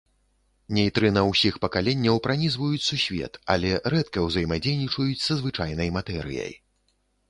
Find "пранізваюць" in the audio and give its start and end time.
2.29-2.87